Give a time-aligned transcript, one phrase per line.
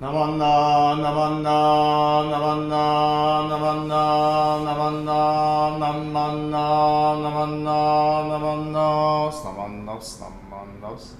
[0.00, 1.50] ナマンナナマンナ
[2.30, 3.96] ナマンナナマンナ
[4.62, 5.12] ナマンナ
[5.80, 7.72] ナマンナナマンナ
[8.28, 11.18] ナマンナスナマンナスナマンナス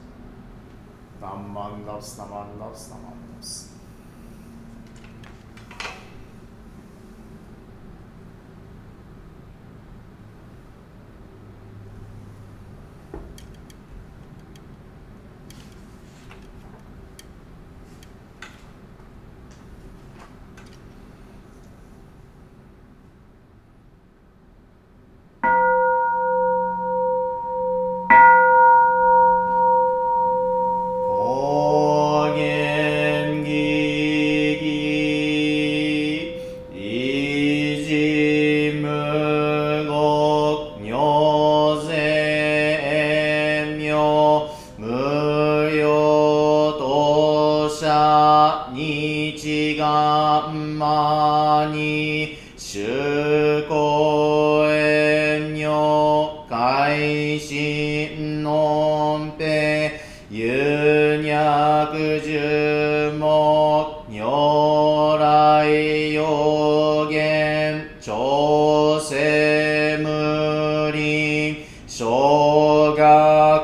[1.21, 3.78] ナマンナスナマンナスナマンナス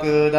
[0.05, 0.34] good.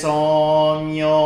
[0.00, 1.25] somio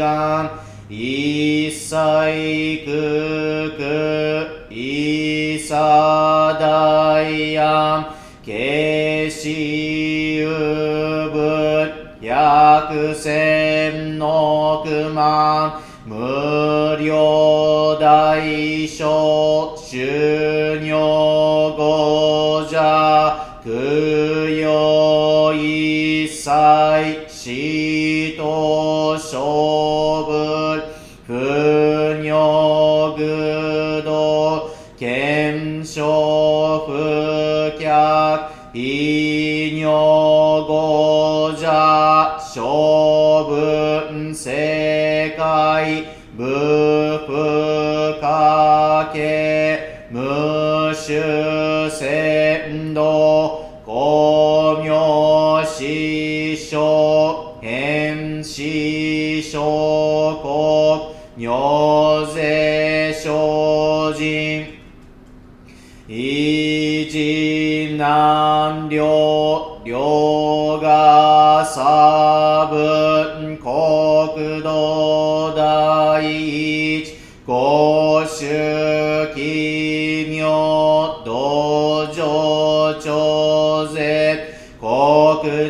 [0.00, 0.50] 願
[0.88, 4.72] 一切くく。
[4.72, 8.20] いさだいやん。
[8.42, 27.79] 消しうぶ百千のくま無料大小修行後者供養一切し
[39.80, 41.66] 異尿五者
[42.38, 46.04] 勝分世界
[46.36, 64.66] 無不可け無臭鮮度公明師匠変師匠国尿税精進
[66.06, 77.20] 一時難量両が差分国土第一。
[77.46, 85.69] 公衆奇妙道場長税国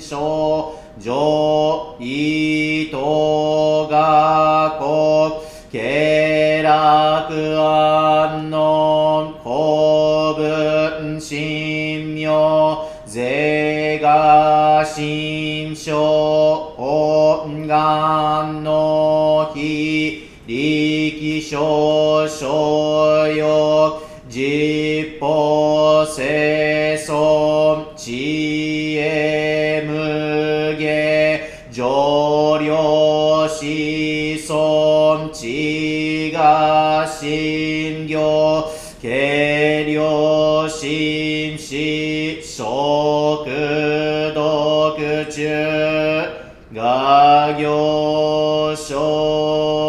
[1.00, 26.53] 上伊東が国慶楽安の公文神明税が新書本願の日力所所欲実法性
[36.34, 38.68] が信行
[39.00, 43.44] 軽量心死食
[44.34, 46.26] 毒中
[46.74, 49.83] 画行生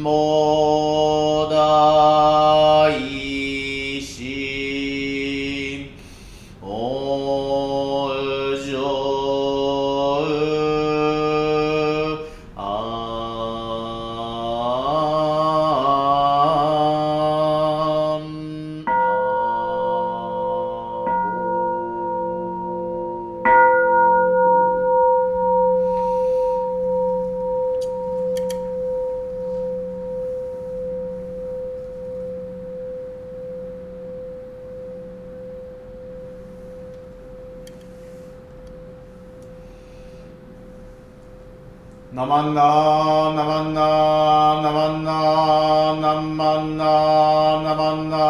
[0.00, 0.79] more.
[42.12, 43.86] Namanna, namanna,
[44.62, 45.18] namanna,
[46.02, 46.90] namanna,
[47.62, 48.26] namanna,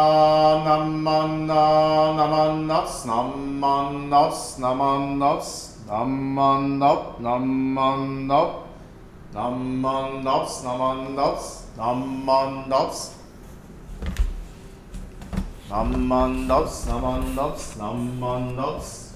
[0.61, 1.61] namanna,
[2.13, 5.47] namannas, namannas, namannas,
[5.89, 8.51] namannap, namannap,
[9.33, 12.99] namannaps, namannaps, namannaps,
[15.71, 19.10] namannaps, namannaps, namannaps,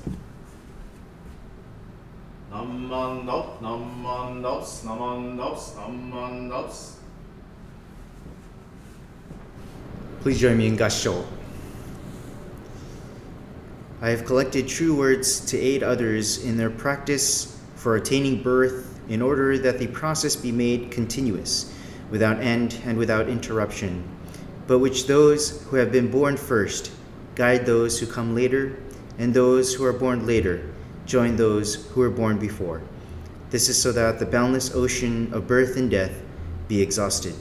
[10.21, 11.25] Please join me in Gasho.
[14.01, 19.21] I have collected true words to aid others in their practice for attaining birth in
[19.21, 21.73] order that the process be made continuous,
[22.09, 24.03] without end and without interruption,
[24.65, 26.91] but which those who have been born first
[27.35, 28.77] guide those who come later,
[29.19, 30.74] and those who are born later
[31.05, 32.81] join those who were born before.
[33.51, 36.11] This is so that the boundless ocean of birth and death
[36.67, 37.35] be exhausted.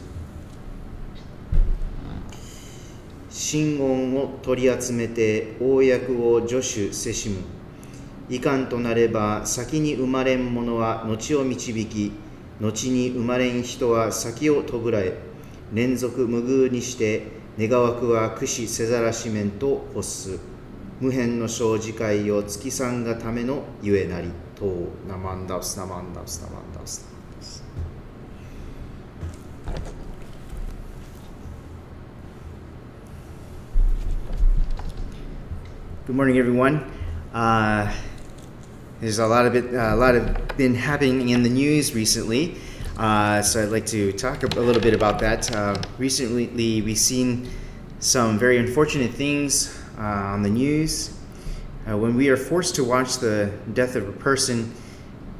[3.31, 7.39] 真言を取り集めて公約を助手せしむ
[8.31, 12.13] いかんとなれば先に生まれん者は後を導き
[12.61, 15.19] 後に生まれん人は先をとぐらえ
[15.73, 17.27] 連続無偶にして
[17.59, 20.39] 願わくは駆使せざらしめんと欲す
[21.04, 27.08] 無辺の生じ会を月さんがためのゆえなりとナマンダスナマンダスナマンダス
[36.06, 36.92] Good morning, everyone.
[37.32, 37.94] Uh,
[39.00, 42.58] there's a lot of it, a lot of been happening in the news recently,
[42.98, 45.56] uh, so I'd like to talk a little bit about that.
[45.56, 47.48] Uh, recently, we've seen
[48.00, 51.17] some very unfortunate things uh, on the news.
[51.89, 54.73] Uh, when we are forced to watch the death of a person,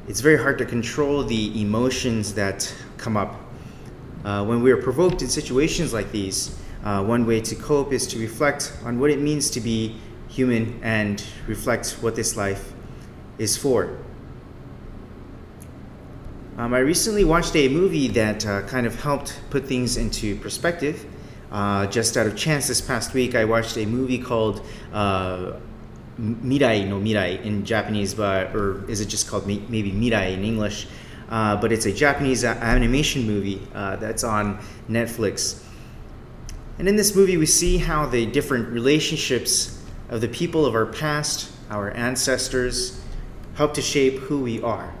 [0.07, 3.35] it's very hard to control the emotions that come up.
[4.23, 8.05] Uh, when we are provoked in situations like these, uh, one way to cope is
[8.07, 9.95] to reflect on what it means to be
[10.27, 12.73] human and reflect what this life
[13.37, 13.97] is for.
[16.57, 21.05] Um, I recently watched a movie that uh, kind of helped put things into perspective.
[21.55, 25.53] Uh, just out of chance, this past week, I watched a movie called uh,
[26.19, 30.87] Mirai no Mirai in Japanese, but or is it just called maybe Mirai in English?
[31.29, 34.59] Uh, but it's a Japanese animation movie uh, that's on
[34.89, 35.63] Netflix.
[36.77, 40.85] And in this movie, we see how the different relationships of the people of our
[40.85, 43.01] past, our ancestors,
[43.53, 44.93] help to shape who we are.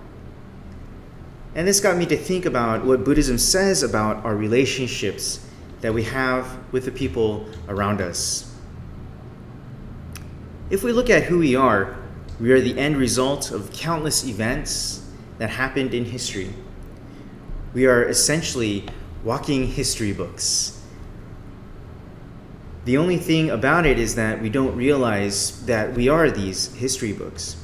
[1.53, 5.44] And this got me to think about what Buddhism says about our relationships
[5.81, 8.51] that we have with the people around us.
[10.69, 11.95] If we look at who we are,
[12.39, 16.51] we are the end result of countless events that happened in history.
[17.73, 18.85] We are essentially
[19.23, 20.81] walking history books.
[22.85, 27.13] The only thing about it is that we don't realize that we are these history
[27.13, 27.57] books.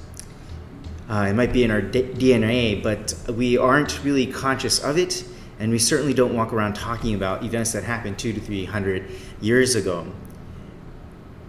[1.09, 5.23] Uh, it might be in our d- DNA, but we aren't really conscious of it,
[5.61, 9.05] and we certainly don't walk around talking about events that happened two to three hundred
[9.41, 10.11] years ago.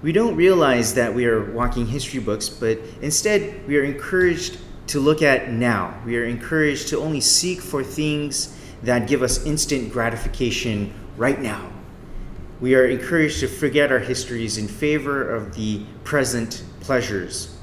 [0.02, 5.00] We don't realize that we are walking history books, but instead we are encouraged to
[5.00, 5.99] look at now.
[6.04, 11.73] We are encouraged to only seek for things that give us instant gratification right now.
[12.61, 17.57] We are encouraged to forget our histories in favor of the present pleasures.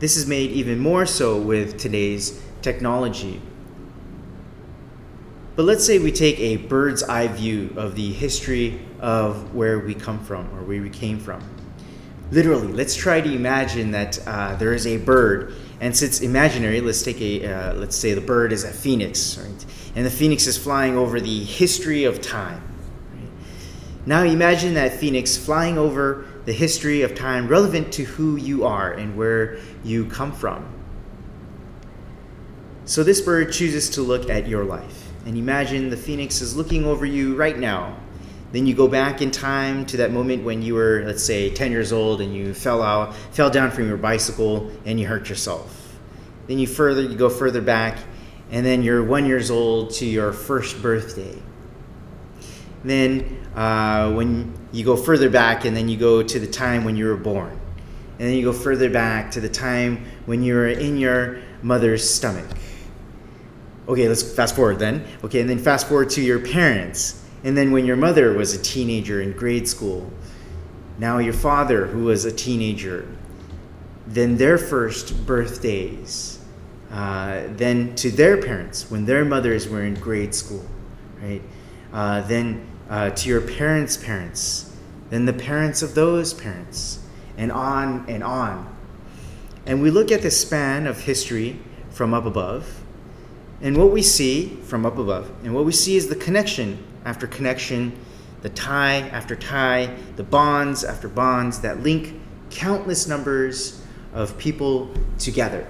[0.00, 3.40] This is made even more so with today's technology.
[5.54, 9.94] But let's say we take a bird's eye view of the history of where we
[9.94, 11.42] come from or where we came from.
[12.30, 17.02] Literally, let's try to imagine that uh, there is a bird, and since imaginary, let's
[17.02, 19.66] take a uh, let's say the bird is a phoenix, right?
[19.94, 22.62] And the phoenix is flying over the history of time.
[23.12, 23.28] Right?
[24.06, 28.92] Now imagine that phoenix flying over the history of time relevant to who you are
[28.92, 30.66] and where you come from.
[32.86, 35.11] So this bird chooses to look at your life.
[35.24, 37.96] And imagine the phoenix is looking over you right now
[38.52, 41.72] then you go back in time to that moment when you were, let's say, 10
[41.72, 45.96] years old and you fell out, fell down from your bicycle and you hurt yourself.
[46.46, 47.98] Then you further, you go further back,
[48.50, 51.40] and then you're one years old to your first birthday.
[52.84, 56.94] Then uh, when you go further back, and then you go to the time when
[56.94, 57.58] you were born,
[58.18, 62.08] and then you go further back to the time when you were in your mother's
[62.08, 62.46] stomach.
[63.88, 65.04] Okay, let's fast forward then.
[65.24, 68.62] Okay, and then fast forward to your parents and then when your mother was a
[68.62, 70.10] teenager in grade school,
[70.98, 73.08] now your father, who was a teenager,
[74.06, 76.38] then their first birthdays,
[76.90, 80.64] uh, then to their parents when their mothers were in grade school,
[81.20, 81.42] right?
[81.92, 84.76] Uh, then uh, to your parents' parents,
[85.10, 87.00] then the parents of those parents,
[87.36, 88.68] and on and on.
[89.66, 91.58] And we look at the span of history
[91.90, 92.81] from up above,
[93.62, 97.26] and what we see from up above, and what we see is the connection after
[97.26, 97.92] connection,
[98.42, 105.66] the tie after tie, the bonds after bonds that link countless numbers of people together.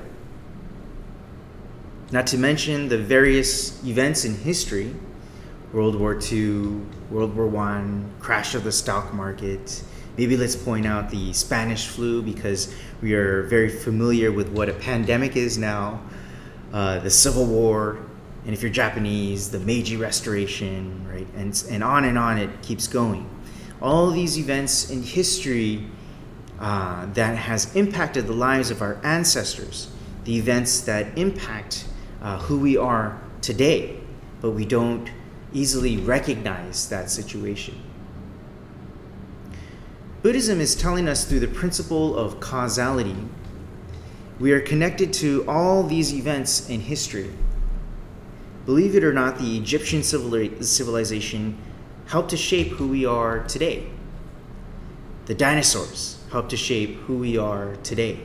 [2.11, 4.95] Not to mention the various events in history
[5.73, 9.83] World War II, World War I, crash of the stock market.
[10.19, 14.75] Maybe let's point out the Spanish flu because we are very familiar with what a
[14.75, 16.03] pandemic is now.
[16.73, 17.99] Uh, the Civil War,
[18.45, 22.89] and if you're Japanese, the Meiji Restoration, right, and and on and on it keeps
[22.89, 23.29] going.
[23.81, 25.87] All these events in history
[26.61, 29.91] uh, that has impacted the lives of our ancestors,
[30.25, 31.87] the events that impact
[32.23, 33.99] uh, who we are today,
[34.41, 35.11] but we don't
[35.53, 37.81] easily recognize that situation.
[40.23, 43.17] Buddhism is telling us through the principle of causality,
[44.41, 47.31] we are connected to all these events in history
[48.65, 51.59] Believe it or not, the Egyptian civilization
[52.07, 53.89] helped to shape who we are today.
[55.27, 58.21] The dinosaurs helped to shape who we are today.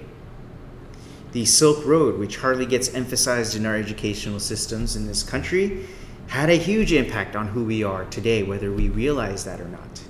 [1.31, 5.87] The Silk Road, which hardly gets emphasized in our educational systems in this country,
[6.27, 10.03] had a huge impact on who we are today, whether we realize that or not.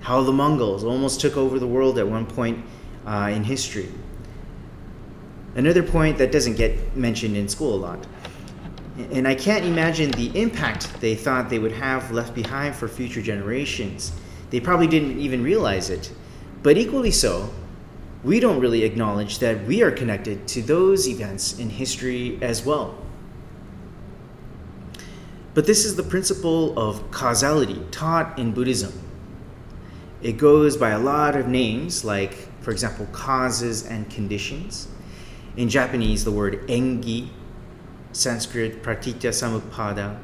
[0.00, 2.64] How the Mongols almost took over the world at one point
[3.04, 3.90] uh, in history.
[5.54, 8.06] Another point that doesn't get mentioned in school a lot
[9.10, 13.22] and I can't imagine the impact they thought they would have left behind for future
[13.22, 14.12] generations.
[14.50, 16.12] They probably didn't even realize it.
[16.62, 17.50] But equally so,
[18.22, 22.98] we don't really acknowledge that we are connected to those events in history as well.
[25.54, 28.92] But this is the principle of causality taught in Buddhism.
[30.22, 34.86] It goes by a lot of names, like, for example, causes and conditions.
[35.56, 37.28] In Japanese, the word engi
[38.12, 40.18] Sanskrit pratitya samuppada,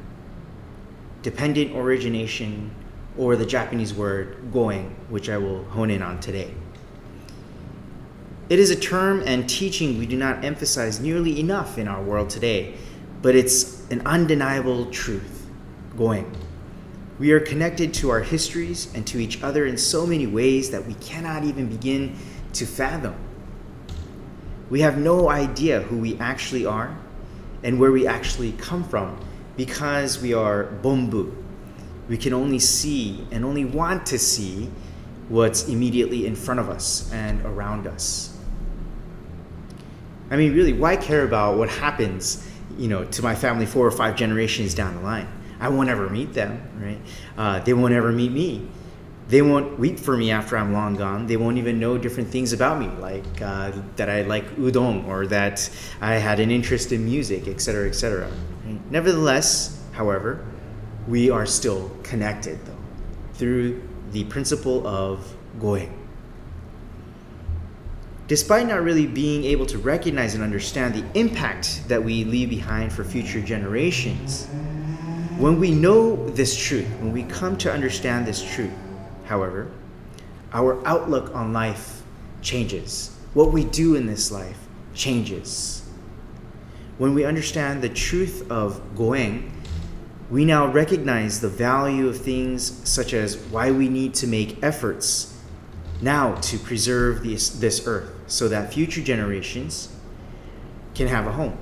[1.23, 2.71] dependent origination,
[3.17, 6.53] or the Japanese word goen, which I will hone in on today.
[8.49, 12.31] It is a term and teaching we do not emphasize nearly enough in our world
[12.31, 12.75] today,
[13.23, 15.49] but it's an undeniable truth
[15.97, 16.31] goen.
[17.19, 20.87] We are connected to our histories and to each other in so many ways that
[20.87, 22.17] we cannot even begin
[22.53, 23.17] to fathom.
[24.69, 26.97] We have no idea who we actually are
[27.63, 29.19] and where we actually come from
[29.57, 31.35] because we are bombu.
[32.09, 34.71] We can only see and only want to see
[35.29, 38.37] what's immediately in front of us and around us.
[40.31, 43.91] I mean, really, why care about what happens, you know, to my family four or
[43.93, 45.29] five generations down the line?
[45.61, 46.99] I won't ever meet them, right?
[47.39, 48.69] Uh, they won't ever meet me.
[49.29, 51.27] They won't weep for me after I'm long gone.
[51.27, 55.27] They won't even know different things about me, like uh, that I like udon or
[55.27, 55.69] that
[56.01, 58.31] I had an interest in music, etc., etc.
[58.91, 60.45] Nevertheless, however,
[61.09, 62.79] we are still connected, though,
[63.35, 65.93] through the principle of goen.
[68.29, 72.93] Despite not really being able to recognize and understand the impact that we leave behind
[72.93, 74.47] for future generations,
[75.39, 78.73] when we know this truth, when we come to understand this truth,
[79.27, 79.71] however,
[80.53, 82.03] our outlook on life
[82.41, 83.17] changes.
[83.35, 84.59] What we do in this life
[84.95, 85.87] changes.
[86.99, 89.53] When we understand the truth of goen,
[90.31, 95.39] we now recognize the value of things such as why we need to make efforts
[96.01, 99.95] now to preserve this, this earth so that future generations
[100.95, 101.57] can have a home.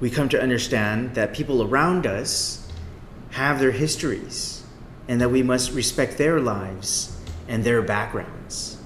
[0.00, 2.68] We come to understand that people around us
[3.30, 4.59] have their histories
[5.10, 7.12] and that we must respect their lives
[7.48, 8.78] and their backgrounds.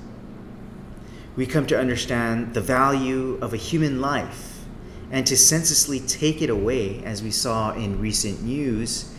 [1.36, 4.64] We come to understand the value of a human life
[5.10, 9.12] and to senselessly take it away, as we saw in recent news,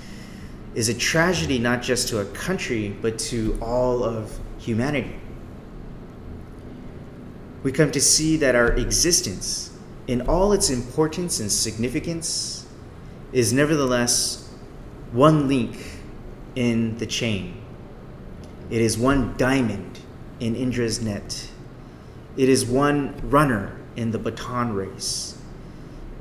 [0.74, 5.16] is a tragedy not just to a country, but to all of humanity.
[7.62, 12.66] We come to see that our existence, in all its importance and significance,
[13.32, 14.50] is nevertheless
[15.12, 15.95] one link
[16.56, 17.62] in the chain.
[18.70, 20.00] It is one diamond
[20.40, 21.50] in Indra's net.
[22.38, 25.38] It is one runner in the baton race.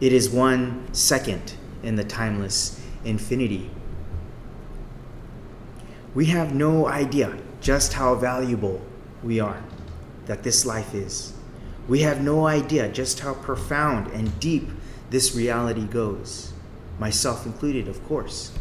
[0.01, 3.71] It is one second in the timeless infinity.
[6.15, 8.81] We have no idea just how valuable
[9.23, 9.63] we are,
[10.27, 11.33] that this life is.
[11.89, 14.69] We have no idea just how profound and deep
[15.11, 16.53] this reality goes,
[16.99, 18.53] myself included, of course.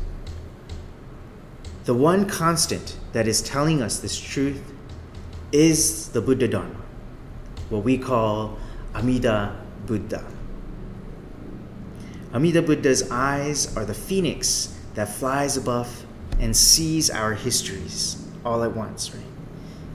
[1.86, 4.72] The one constant that is telling us this truth
[5.52, 6.82] is the Buddha Dharma,
[7.70, 8.58] what we call
[8.96, 10.26] Amida Buddha.
[12.34, 16.06] Amida Buddha's eyes are the phoenix that flies above
[16.40, 19.24] and sees our histories all at once, right?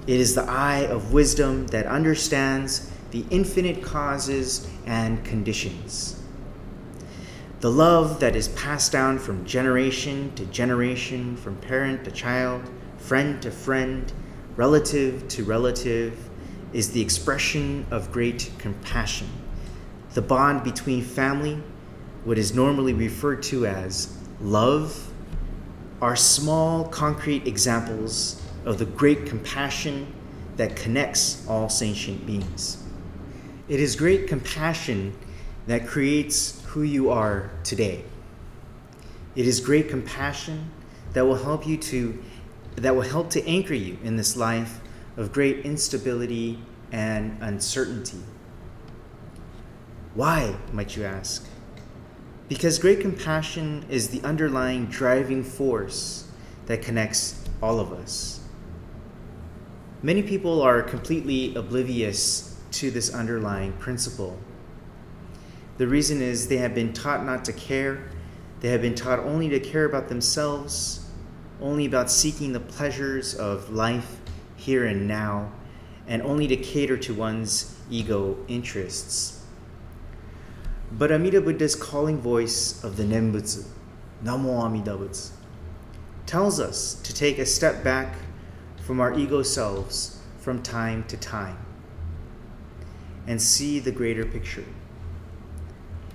[0.07, 6.18] It is the eye of wisdom that understands the infinite causes and conditions.
[7.61, 12.62] The love that is passed down from generation to generation, from parent to child,
[12.99, 14.12] friend to friend,
[14.55, 16.31] relative to relative,
[16.73, 19.29] is the expression of great compassion.
[20.14, 21.61] The bond between family,
[22.23, 25.11] what is normally referred to as love,
[26.01, 30.07] are small concrete examples of the great compassion
[30.59, 32.85] that connects all sentient beings.
[33.68, 35.12] It is great compassion
[35.66, 38.05] that creates who you are today.
[39.35, 40.71] It is great compassion
[41.15, 42.23] that will help you to
[42.77, 44.81] that will help to anchor you in this life
[45.17, 46.61] of great instability
[46.93, 48.23] and uncertainty.
[50.15, 51.49] Why, might you ask?
[52.49, 56.29] Because great compassion is the underlying driving force
[56.67, 58.41] that connects all of us.
[60.03, 64.39] Many people are completely oblivious to this underlying principle.
[65.79, 68.03] The reason is they have been taught not to care,
[68.61, 71.09] they have been taught only to care about themselves,
[71.61, 74.19] only about seeking the pleasures of life
[74.57, 75.53] here and now,
[76.09, 79.45] and only to cater to one's ego interests.
[80.91, 83.64] But Amida Buddha's calling voice of the Nembutsu,
[84.25, 85.31] Namo Amida Butsu,
[86.27, 88.17] tells us to take a step back
[88.85, 91.59] from our ego selves from time to time
[93.29, 94.64] and see the greater picture.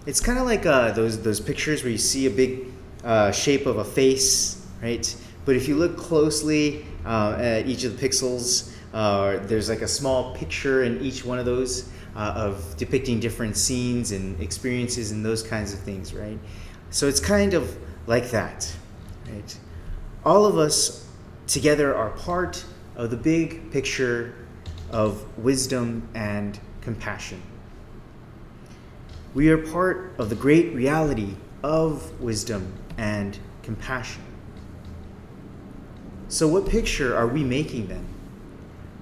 [0.05, 2.67] It's kind of like uh, those those pictures where you see a big
[3.03, 5.15] uh, shape of a face, right?
[5.45, 9.87] But if you look closely uh, at each of the pixels, uh, there's like a
[9.87, 11.89] small picture in each one of those.
[12.15, 16.37] uh, of depicting different scenes and experiences and those kinds of things, right?
[16.89, 17.75] So it's kind of
[18.07, 18.71] like that,
[19.31, 19.57] right?
[20.25, 21.07] All of us
[21.47, 22.63] together are part
[22.95, 24.35] of the big picture
[24.91, 27.41] of wisdom and compassion.
[29.33, 34.21] We are part of the great reality of wisdom and compassion.
[36.27, 38.05] So, what picture are we making then?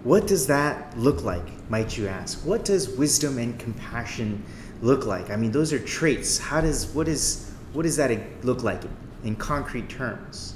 [0.04, 2.46] What does that look like, might you ask?
[2.46, 4.44] What does wisdom and compassion
[4.82, 5.30] look like?
[5.30, 6.38] I mean, those are traits.
[6.38, 8.12] How does what is what does that
[8.44, 8.82] look like
[9.24, 10.56] in concrete terms?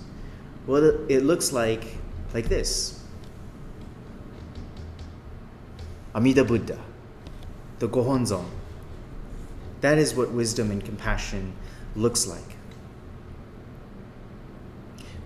[0.68, 1.86] Well, it looks like
[2.34, 3.04] like this.
[6.16, 6.80] Amida Buddha,
[7.80, 8.46] the Gohonzon.
[9.86, 11.54] That is what wisdom and compassion
[11.96, 12.56] looks like.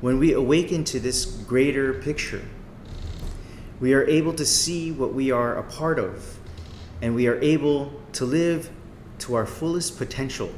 [0.02, 2.43] When we awaken to this greater picture,
[3.80, 6.39] we are able to see what we are a part of,
[7.02, 8.69] and we are able to live
[9.19, 10.54] to our fullest potential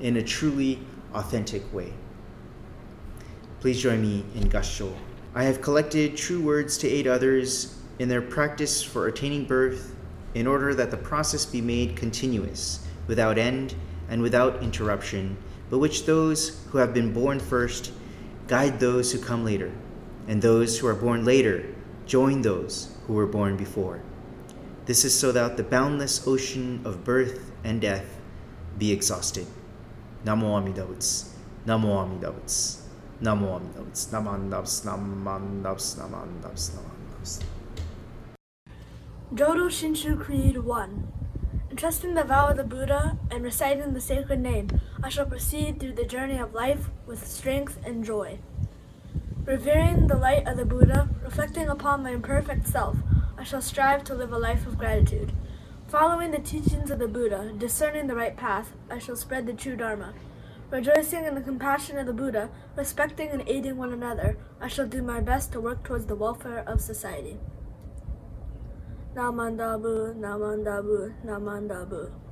[0.00, 0.80] in a truly
[1.14, 1.92] authentic way.
[3.60, 4.92] Please join me in Gassho.
[5.36, 9.94] I have collected true words to aid others in their practice for attaining birth
[10.34, 13.74] in order that the process be made continuous, without end
[14.08, 15.36] and without interruption,
[15.70, 17.92] but which those who have been born first
[18.46, 19.72] guide those who come later,
[20.28, 21.64] and those who are born later
[22.06, 24.00] join those who were born before.
[24.86, 28.20] This is so that the boundless ocean of birth and death
[28.78, 29.46] be exhausted.
[30.24, 31.28] Namo Amida Butsu.
[31.66, 32.80] Namo Amida Butsu.
[33.22, 34.10] Namo Amida Butsu.
[34.10, 37.42] Namandavs, namandavs, namandavs, namandavs.
[39.32, 41.23] Jodo Shinshu Creed 1.
[41.74, 44.68] Entrusting the vow of the Buddha and reciting the sacred name,
[45.02, 48.38] I shall proceed through the journey of life with strength and joy.
[49.44, 52.98] Revering the light of the Buddha, reflecting upon my imperfect self,
[53.36, 55.32] I shall strive to live a life of gratitude.
[55.88, 59.74] Following the teachings of the Buddha, discerning the right path, I shall spread the true
[59.74, 60.14] Dharma.
[60.70, 65.02] Rejoicing in the compassion of the Buddha, respecting and aiding one another, I shall do
[65.02, 67.36] my best to work towards the welfare of society.
[69.14, 72.23] ナマンダブナマンダブナマンダブ。